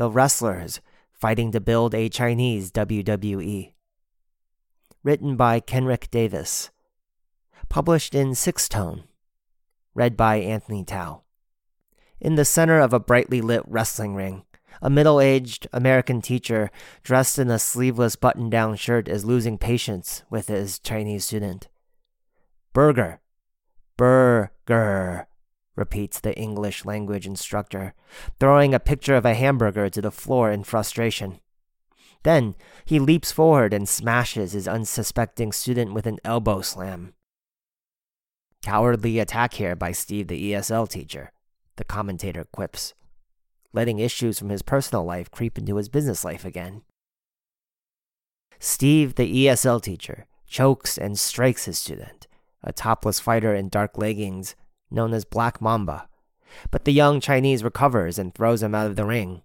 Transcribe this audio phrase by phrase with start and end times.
[0.00, 0.80] The Wrestlers
[1.12, 3.74] Fighting to Build a Chinese WWE.
[5.04, 6.70] Written by Kenrick Davis.
[7.68, 9.04] Published in Sixth Tone.
[9.94, 11.24] Read by Anthony Tao.
[12.18, 14.46] In the center of a brightly lit wrestling ring,
[14.80, 16.70] a middle aged American teacher
[17.02, 21.68] dressed in a sleeveless button down shirt is losing patience with his Chinese student.
[22.72, 23.20] Burger.
[23.98, 25.26] Burger,
[25.80, 27.94] repeats the English language instructor,
[28.38, 31.40] throwing a picture of a hamburger to the floor in frustration.
[32.22, 37.14] Then he leaps forward and smashes his unsuspecting student with an elbow slam.
[38.62, 41.32] Cowardly attack here by Steve, the ESL teacher,
[41.76, 42.94] the commentator quips
[43.72, 46.82] letting issues from his personal life creep into his business life again.
[48.58, 52.26] Steve, the ESL teacher, chokes and strikes his student,
[52.62, 54.54] a topless fighter in dark leggings
[54.90, 56.08] known as Black Mamba.
[56.70, 59.42] But the young Chinese recovers and throws him out of the ring.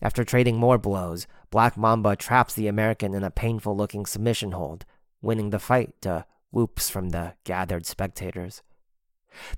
[0.00, 4.84] After trading more blows, Black Mamba traps the American in a painful looking submission hold,
[5.20, 8.62] winning the fight to whoops from the gathered spectators.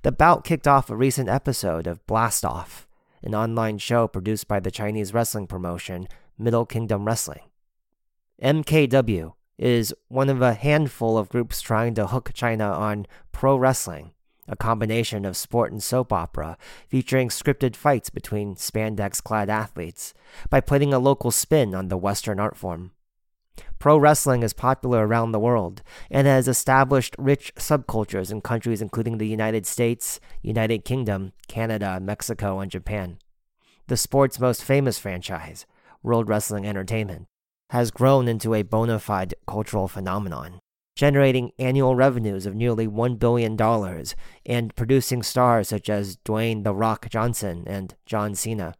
[0.03, 2.87] The bout kicked off a recent episode of Blast Off,
[3.21, 7.41] an online show produced by the Chinese wrestling promotion Middle Kingdom Wrestling.
[8.41, 14.11] MKW is one of a handful of groups trying to hook China on pro wrestling,
[14.47, 16.57] a combination of sport and soap opera
[16.87, 20.13] featuring scripted fights between spandex clad athletes,
[20.49, 22.91] by putting a local spin on the Western art form.
[23.79, 29.17] Pro wrestling is popular around the world and has established rich subcultures in countries including
[29.17, 33.19] the United States, United Kingdom, Canada, Mexico, and Japan.
[33.87, 35.65] The sport's most famous franchise,
[36.01, 37.27] World Wrestling Entertainment,
[37.69, 40.59] has grown into a bona fide cultural phenomenon,
[40.95, 43.59] generating annual revenues of nearly $1 billion
[44.45, 48.75] and producing stars such as Dwayne The Rock Johnson and John Cena.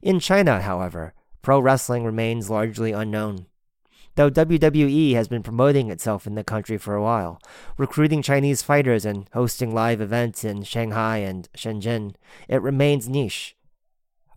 [0.00, 3.46] In China, however, pro wrestling remains largely unknown.
[4.14, 7.40] Though WWE has been promoting itself in the country for a while,
[7.78, 12.14] recruiting Chinese fighters and hosting live events in Shanghai and Shenzhen,
[12.48, 13.56] it remains niche.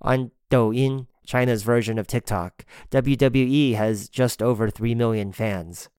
[0.02, 5.90] On Douyin, China's version of TikTok, WWE has just over 3 million fans.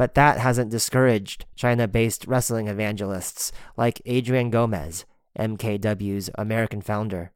[0.00, 5.04] But that hasn't discouraged China based wrestling evangelists like Adrian Gomez,
[5.38, 7.32] MKW's American founder.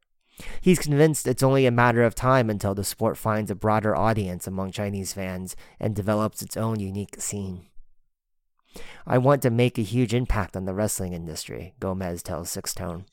[0.62, 4.46] He's convinced it's only a matter of time until the sport finds a broader audience
[4.46, 7.66] among Chinese fans and develops its own unique scene.
[9.06, 13.04] I want to make a huge impact on the wrestling industry, Gomez tells Sixth Tone.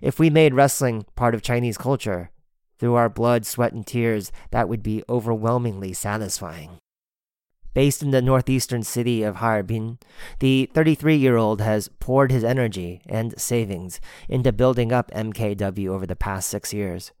[0.00, 2.30] If we made wrestling part of Chinese culture,
[2.78, 6.78] through our blood, sweat, and tears, that would be overwhelmingly satisfying.
[7.76, 9.98] Based in the northeastern city of Harbin,
[10.38, 14.00] the 33 year old has poured his energy and savings
[14.30, 17.12] into building up MKW over the past six years.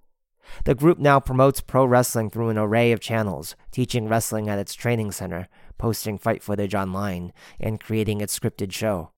[0.64, 4.72] The group now promotes pro wrestling through an array of channels, teaching wrestling at its
[4.72, 9.10] training center, posting fight footage online, and creating its scripted show.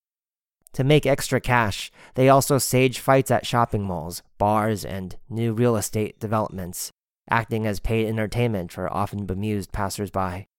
[0.73, 5.77] To make extra cash, they also stage fights at shopping malls, bars, and new real
[5.77, 6.91] estate developments,
[7.29, 10.49] acting as paid entertainment for often bemused passersby.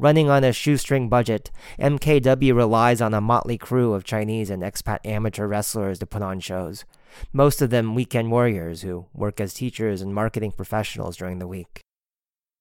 [0.00, 5.00] Running on a shoestring budget, MKW relies on a motley crew of Chinese and expat
[5.04, 6.86] amateur wrestlers to put on shows,
[7.34, 11.82] most of them weekend warriors who work as teachers and marketing professionals during the week.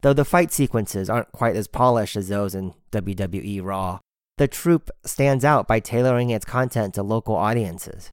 [0.01, 3.99] Though the fight sequences aren't quite as polished as those in WWE Raw,
[4.37, 8.09] the troupe stands out by tailoring its content to local audiences.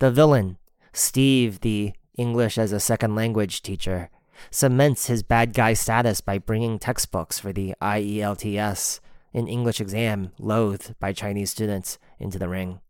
[0.00, 0.58] The villain,
[0.92, 4.10] Steve, the English as a second language teacher,
[4.50, 9.00] cements his bad guy status by bringing textbooks for the IELTS,
[9.32, 12.80] an English exam loathed by Chinese students, into the ring.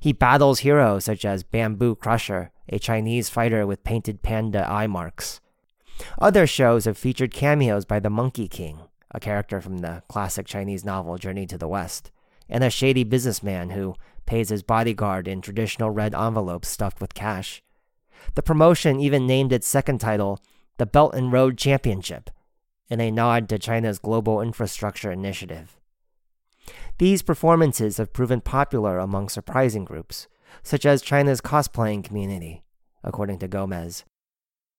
[0.00, 5.40] He battles heroes such as Bamboo Crusher, a Chinese fighter with painted panda eye marks.
[6.20, 8.80] Other shows have featured cameos by the Monkey King,
[9.10, 12.10] a character from the classic Chinese novel Journey to the West,
[12.48, 13.94] and a shady businessman who
[14.26, 17.62] pays his bodyguard in traditional red envelopes stuffed with cash.
[18.34, 20.40] The promotion even named its second title
[20.76, 22.30] the Belt and Road Championship,
[22.88, 25.78] in a nod to China's global infrastructure initiative.
[26.98, 30.28] These performances have proven popular among surprising groups,
[30.62, 32.62] such as China's cosplaying community,
[33.02, 34.04] according to Gomez.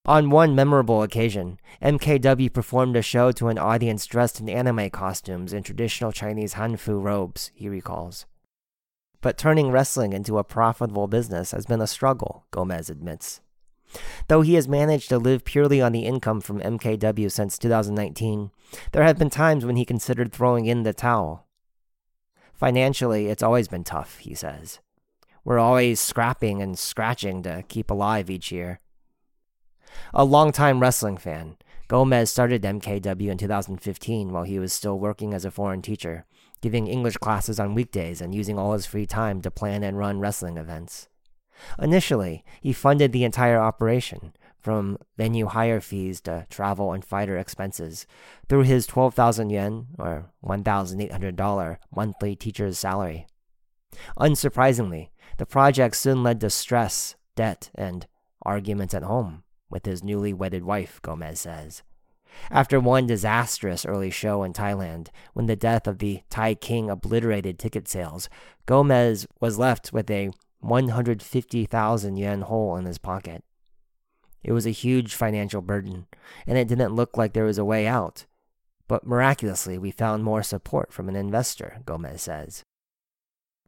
[0.04, 5.52] On one memorable occasion, MKW performed a show to an audience dressed in anime costumes
[5.52, 8.24] and traditional Chinese Hanfu robes, he recalls.
[9.20, 13.40] But turning wrestling into a profitable business has been a struggle, Gomez admits.
[14.28, 18.50] Though he has managed to live purely on the income from MKW since 2019,
[18.92, 21.46] there have been times when he considered throwing in the towel.
[22.52, 24.80] Financially, it's always been tough, he says.
[25.44, 28.80] We're always scrapping and scratching to keep alive each year.
[30.12, 31.56] A longtime wrestling fan,
[31.88, 36.26] Gomez started MKW in 2015 while he was still working as a foreign teacher,
[36.60, 40.18] giving English classes on weekdays and using all his free time to plan and run
[40.18, 41.08] wrestling events.
[41.78, 48.06] Initially, he funded the entire operation, from venue hire fees to travel and fighter expenses,
[48.48, 53.26] through his 12,000 yuan, or $1,800 monthly teacher's salary.
[54.18, 58.06] Unsurprisingly, the project soon led to stress, debt, and
[58.44, 61.82] arguments at home with his newly wedded wife, Gomez says.
[62.50, 67.58] After one disastrous early show in Thailand, when the death of the Thai king obliterated
[67.58, 68.28] ticket sales,
[68.66, 70.30] Gomez was left with a
[70.68, 73.44] 150,000 yuan hole in his pocket.
[74.42, 76.06] It was a huge financial burden,
[76.46, 78.26] and it didn't look like there was a way out.
[78.88, 82.62] But miraculously, we found more support from an investor, Gomez says.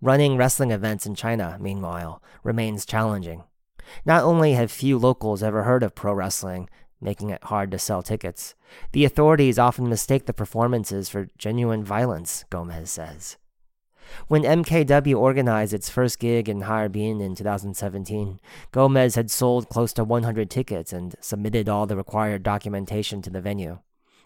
[0.00, 3.42] Running wrestling events in China, meanwhile, remains challenging.
[4.04, 6.68] Not only have few locals ever heard of pro wrestling,
[7.00, 8.54] making it hard to sell tickets,
[8.92, 13.36] the authorities often mistake the performances for genuine violence, Gomez says.
[14.28, 18.40] When MKW organized its first gig in Harbin in 2017,
[18.72, 23.40] Gomez had sold close to 100 tickets and submitted all the required documentation to the
[23.40, 23.78] venue.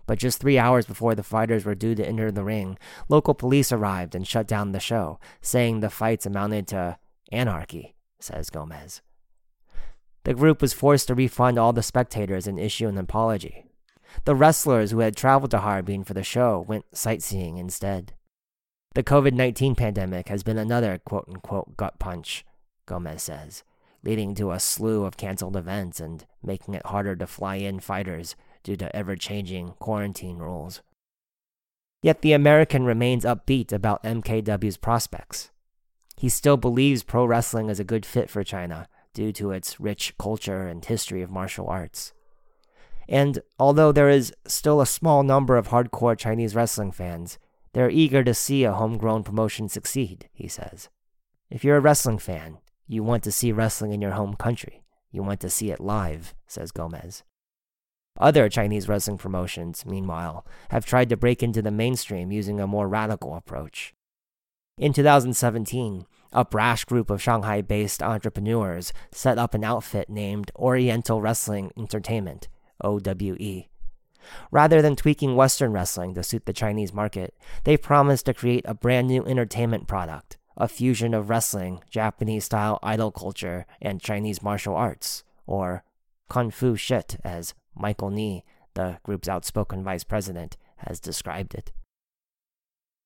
[0.06, 3.70] But just three hours before the fighters were due to enter the ring, local police
[3.70, 6.98] arrived and shut down the show, saying the fights amounted to
[7.30, 9.00] anarchy, says Gomez.
[10.24, 13.66] The group was forced to refund all the spectators and issue an apology.
[14.24, 18.12] The wrestlers who had traveled to Harbin for the show went sightseeing instead.
[18.94, 22.44] The COVID 19 pandemic has been another quote unquote gut punch,
[22.84, 23.64] Gomez says,
[24.02, 28.36] leading to a slew of canceled events and making it harder to fly in fighters
[28.62, 30.82] due to ever changing quarantine rules.
[32.02, 35.50] Yet the American remains upbeat about MKW's prospects.
[36.16, 40.14] He still believes pro wrestling is a good fit for China due to its rich
[40.18, 42.12] culture and history of martial arts.
[43.08, 47.38] And although there is still a small number of hardcore Chinese wrestling fans,
[47.72, 50.88] they're eager to see a homegrown promotion succeed, he says.
[51.50, 54.82] If you're a wrestling fan, you want to see wrestling in your home country.
[55.10, 57.22] You want to see it live, says Gomez.
[58.18, 62.88] Other Chinese wrestling promotions, meanwhile, have tried to break into the mainstream using a more
[62.88, 63.94] radical approach.
[64.78, 71.20] In 2017, a brash group of Shanghai based entrepreneurs set up an outfit named Oriental
[71.20, 72.48] Wrestling Entertainment,
[72.82, 73.66] OWE.
[74.50, 77.34] Rather than tweaking Western wrestling to suit the Chinese market,
[77.64, 82.78] they promised to create a brand new entertainment product, a fusion of wrestling, Japanese style
[82.82, 85.84] idol culture, and Chinese martial arts, or
[86.28, 91.72] Kung Fu shit, as Michael Ni, the group's outspoken vice president, has described it.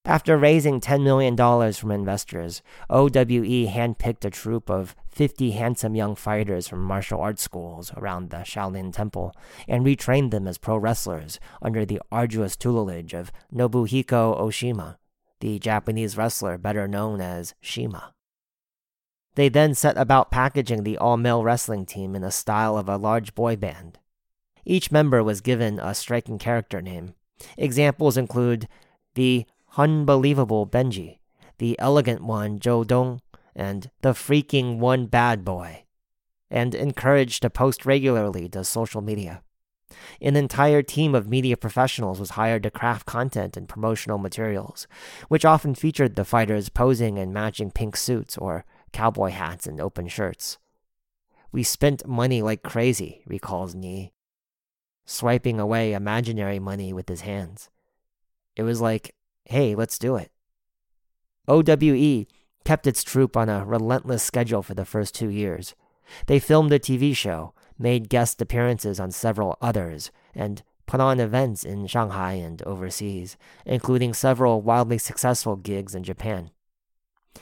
[0.07, 1.37] After raising $10 million
[1.73, 7.91] from investors, OWE handpicked a troop of 50 handsome young fighters from martial arts schools
[7.97, 9.35] around the Shaolin Temple
[9.67, 14.97] and retrained them as pro wrestlers under the arduous tutelage of Nobuhiko Oishi,
[15.41, 18.15] the Japanese wrestler better known as CIMA.
[19.35, 22.97] They then set about packaging the all male wrestling team in the style of a
[22.97, 23.99] large boy band.
[24.65, 27.15] Each member was given a striking character name.
[27.59, 28.69] Examples include
[29.15, 29.47] the
[29.77, 31.19] unbelievable Benji,
[31.59, 33.21] the elegant one Zhou Dong,
[33.55, 35.85] and the freaking one bad boy,
[36.51, 39.43] and encouraged to post regularly to social media.
[40.21, 44.87] An entire team of media professionals was hired to craft content and promotional materials,
[45.29, 50.09] which often featured the fighters posing in matching pink suits or cowboy hats and open
[50.09, 50.59] shirts.
[51.53, 54.13] We spent money like crazy, recalls Ni,
[55.05, 57.71] swiping away imaginary money with his hands.
[58.57, 59.15] It was like
[59.47, 60.31] hey, let's do it.
[61.49, 62.27] OWE
[62.65, 65.75] kept its troupe on a relentless schedule for the first two years.
[66.27, 71.65] They filmed a TV show, made guest appearances on several others, and put on events
[71.65, 76.51] in Shanghai and overseas, including several wildly successful gigs in Japan.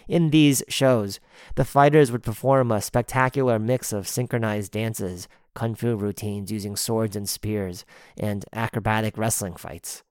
[0.08, 1.20] In these shows,
[1.54, 7.16] the fighters would perform a spectacular mix of synchronized dances, kung fu routines using swords
[7.16, 7.84] and spears,
[8.18, 10.02] and acrobatic wrestling fights.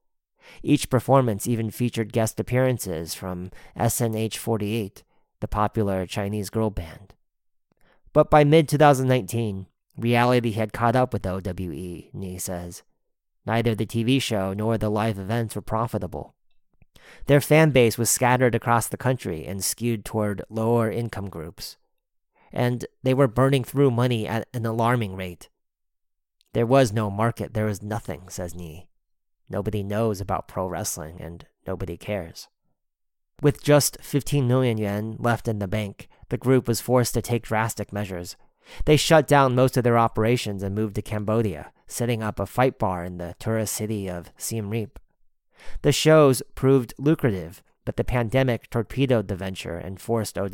[0.62, 5.04] Each performance even featured guest appearances from SNH48,
[5.40, 7.14] the popular Chinese girl band.
[8.14, 12.82] But by mid 2019, Reality had caught up with OWE, Ni says.
[13.46, 16.34] Neither the TV show nor the live events were profitable.
[17.28, 21.78] Their fan base was scattered across the country and skewed toward lower income groups.
[22.52, 25.50] And they were burning through money at an alarming rate.
[26.54, 28.88] There was no market, there was nothing, says Ni.
[29.54, 32.48] Nobody knows about pro wrestling, and nobody cares.
[33.44, 37.44] With just 15 million yuan left in the bank, the group was forced to take
[37.44, 38.36] drastic measures.
[38.86, 42.80] They shut down most of their operations and moved to Cambodia, setting up a fight
[42.80, 44.98] bar in the tourist city of Siem Reap.
[45.84, 50.50] The shows proved lucrative, but the pandemic torpedoed the venture and forced OWE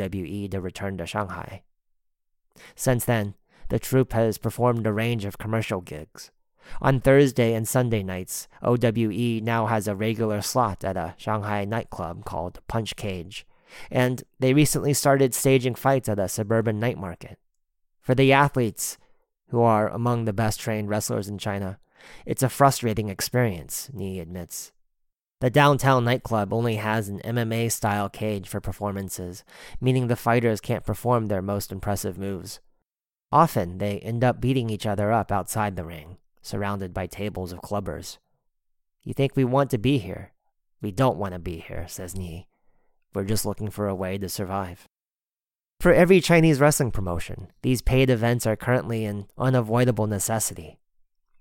[0.50, 1.64] to return to Shanghai.
[2.76, 3.36] Since then,
[3.70, 6.32] the troupe has performed a range of commercial gigs.
[6.82, 12.26] On Thursday and Sunday nights, OWE now has a regular slot at a Shanghai nightclub
[12.26, 13.46] called Punch Cage,
[13.92, 17.38] and they recently started staging fights at a suburban night market.
[18.02, 18.98] For the athletes,
[19.50, 21.80] who are among the best trained wrestlers in China,
[22.26, 24.72] it's a frustrating experience, Ni admits.
[25.42, 29.44] The downtown nightclub only has an MMA style cage for performances,
[29.80, 32.60] meaning the fighters can't perform their most impressive moves.
[33.32, 37.62] Often, they end up beating each other up outside the ring, surrounded by tables of
[37.62, 38.18] clubbers.
[39.04, 40.34] You think we want to be here?
[40.82, 42.48] We don't want to be here, says Ni.
[43.14, 44.88] We're just looking for a way to survive.
[45.80, 50.78] For every Chinese wrestling promotion, these paid events are currently an unavoidable necessity.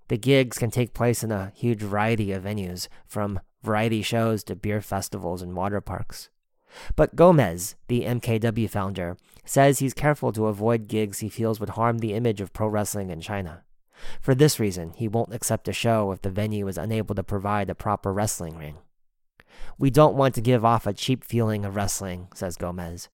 [0.08, 4.56] The gigs can take place in a huge variety of venues, from variety shows to
[4.56, 6.30] beer festivals and water parks.
[6.96, 11.98] But Gomez, the MKW founder, says he's careful to avoid gigs he feels would harm
[11.98, 13.64] the image of pro wrestling in China.
[14.20, 17.70] For this reason, he won't accept a show if the venue is unable to provide
[17.70, 18.78] a proper wrestling ring.
[19.78, 23.08] We don't want to give off a cheap feeling of wrestling, says Gomez.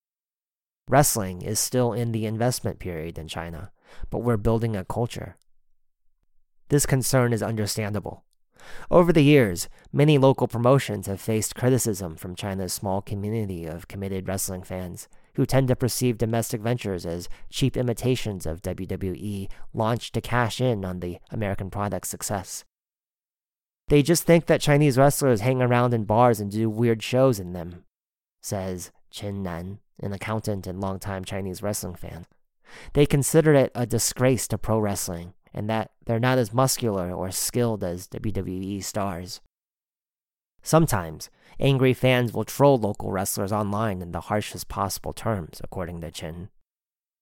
[0.89, 3.71] Wrestling is still in the investment period in China,
[4.11, 5.37] but we're building a culture.
[6.69, 8.25] This concern is understandable.
[8.91, 14.27] Over the years, many local promotions have faced criticism from China's small community of committed
[14.27, 20.21] wrestling fans, who tend to perceive domestic ventures as cheap imitations of WWE launched to
[20.21, 22.65] cash in on the American product's success.
[23.89, 27.53] They just think that Chinese wrestlers hang around in bars and do weird shows in
[27.53, 27.85] them,
[28.43, 32.27] says Chen Nan, an accountant and longtime Chinese wrestling fan.
[32.95, 37.31] They consider it a disgrace to pro wrestling and that they're not as muscular or
[37.31, 39.41] skilled as WWE stars.
[40.65, 41.29] Sometimes,
[41.61, 46.49] angry fans will troll local wrestlers online in the harshest possible terms, according to Chen.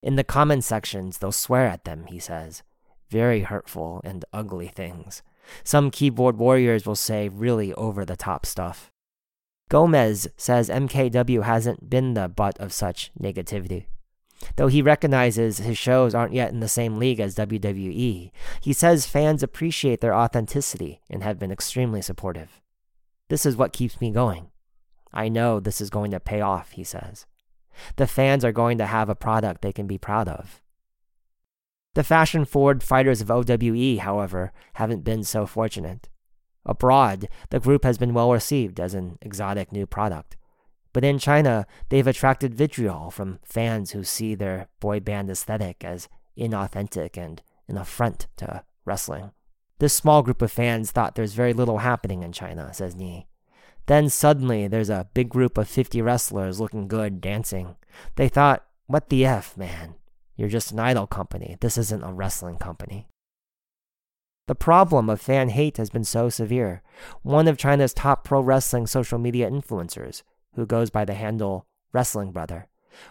[0.00, 2.62] In the comment sections, they'll swear at them, he says.
[3.10, 5.22] Very hurtful and ugly things.
[5.64, 8.92] Some keyboard warriors will say really over the top stuff.
[9.68, 13.86] Gomez says MKW hasn't been the butt of such negativity.
[14.54, 18.30] Though he recognizes his shows aren't yet in the same league as WWE,
[18.60, 22.61] he says fans appreciate their authenticity and have been extremely supportive.
[23.32, 24.50] This is what keeps me going.
[25.10, 27.24] I know this is going to pay off, he says.
[27.96, 30.60] The fans are going to have a product they can be proud of.
[31.94, 36.10] The fashion forward fighters of OWE, however, haven't been so fortunate.
[36.66, 40.36] Abroad, the group has been well received as an exotic new product.
[40.92, 46.06] But in China, they've attracted vitriol from fans who see their boy band aesthetic as
[46.36, 49.30] inauthentic and an affront to wrestling.
[49.82, 53.26] This small group of fans thought there's very little happening in China, says Ni.
[53.86, 57.74] Then suddenly there's a big group of 50 wrestlers looking good dancing.
[58.14, 59.96] They thought, what the F, man?
[60.36, 61.56] You're just an idol company.
[61.58, 63.08] This isn't a wrestling company.
[64.46, 66.82] The problem of fan hate has been so severe.
[67.22, 70.22] One of China's top pro wrestling social media influencers,
[70.54, 72.68] who goes by the handle Wrestling Brother,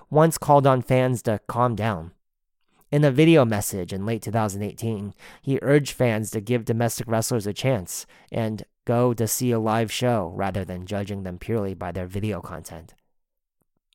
[0.10, 2.14] once called on fans to calm down.
[2.92, 7.54] In a video message in late 2018, he urged fans to give domestic wrestlers a
[7.54, 12.06] chance and go to see a live show rather than judging them purely by their
[12.06, 12.94] video content.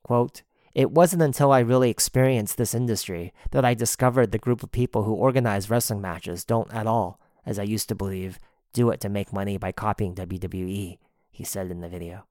[0.02, 0.42] Quote,
[0.74, 5.02] it wasn't until I really experienced this industry that I discovered the group of people
[5.02, 8.38] who organize wrestling matches don't at all, as I used to believe,
[8.72, 10.96] do it to make money by copying WWE,
[11.30, 12.24] he said in the video.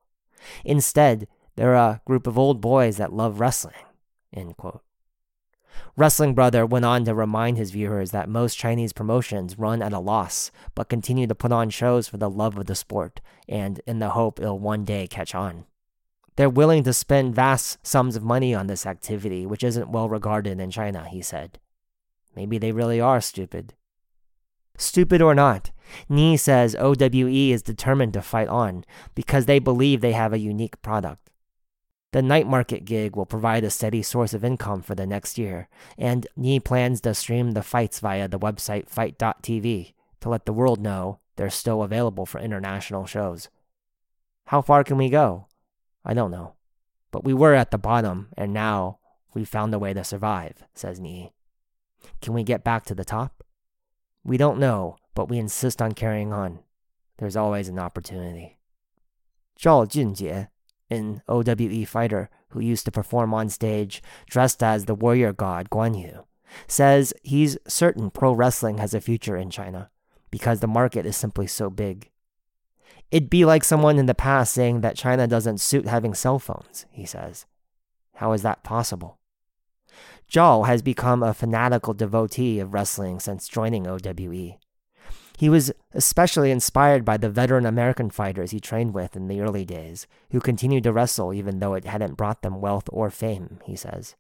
[0.64, 3.76] Instead, they're a group of old boys that love wrestling.
[4.34, 4.82] End quote.
[5.98, 10.00] Wrestling Brother went on to remind his viewers that most Chinese promotions run at a
[10.00, 14.00] loss, but continue to put on shows for the love of the sport and in
[14.00, 15.66] the hope it'll one day catch on.
[16.36, 20.60] They're willing to spend vast sums of money on this activity, which isn't well regarded
[20.60, 21.60] in China, he said.
[22.36, 23.74] Maybe they really are stupid.
[24.78, 25.72] Stupid or not,
[26.10, 30.82] Ni says OWE is determined to fight on because they believe they have a unique
[30.82, 31.30] product.
[32.16, 35.68] The night market gig will provide a steady source of income for the next year,
[35.98, 39.92] and Ni plans to stream the fights via the website FITE.tv
[40.22, 43.50] to let the world know they're still available for international shows.
[44.46, 45.48] How far can we go?
[46.06, 46.54] I don't know.
[47.12, 49.00] But we were at the bottom, and now
[49.34, 51.34] we've found a way to survive, says Ni.
[52.22, 53.44] Can we get back to the top?
[54.24, 56.60] We don't know, but we insist on carrying on.
[57.18, 58.58] There's always an opportunity.
[59.60, 60.48] Zhao Junjie,
[60.90, 66.00] an OWE fighter who used to perform on stage dressed as the warrior god Guan
[66.00, 66.26] Yu,
[66.68, 69.90] says he's certain pro wrestling has a future in China
[70.32, 72.10] because the market is simply so big.
[73.12, 76.86] It'd be like someone in the past saying that China doesn't suit having cell phones,
[76.92, 77.46] he says.
[78.16, 79.20] How is that possible?
[80.30, 84.58] Zhao has become a fanatical devotee of wrestling since joining OWE.
[85.38, 89.66] He was especially inspired by the veteran American fighters he trained with in the early
[89.66, 93.76] days, who continued to wrestle even though it hadn't brought them wealth or fame, he
[93.76, 94.16] says.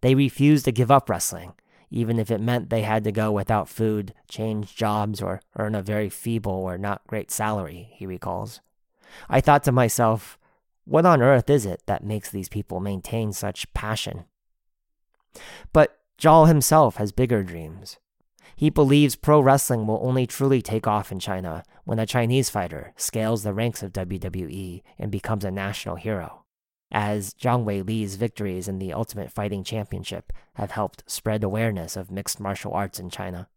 [0.00, 1.54] They refused to give up wrestling,
[1.90, 5.82] even if it meant they had to go without food, change jobs, or earn a
[5.82, 8.60] very feeble or not great salary, he recalls.
[9.28, 10.38] I thought to myself,
[10.84, 14.24] what on earth is it that makes these people maintain such passion?
[15.72, 17.98] But Zhao himself has bigger dreams.
[18.60, 22.92] He believes pro wrestling will only truly take off in China when a Chinese fighter
[22.94, 26.44] scales the ranks of WWE and becomes a national hero,
[26.92, 32.38] as Zhang Weili's victories in the Ultimate Fighting Championship have helped spread awareness of mixed
[32.38, 33.48] martial arts in China.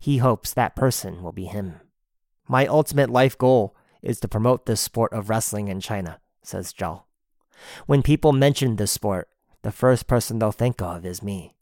[0.00, 1.82] He hopes that person will be him.
[2.48, 7.02] My ultimate life goal is to promote this sport of wrestling in China, says Zhao.
[7.84, 9.28] When people mention this sport,
[9.60, 11.56] the first person they'll think of is me.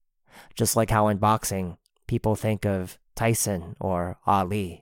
[0.54, 1.76] Just like how in boxing,
[2.12, 4.81] people think of Tyson or Ali.